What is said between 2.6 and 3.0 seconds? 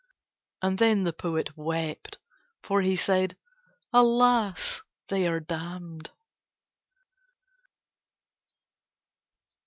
for he